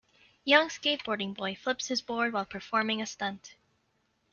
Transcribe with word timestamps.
Young 0.45 0.69
skateboarding 0.69 1.35
boy 1.35 1.53
flips 1.53 1.89
his 1.89 2.01
board 2.01 2.33
while 2.33 2.43
performing 2.45 3.03
a 3.03 3.05
stunt. 3.05 3.53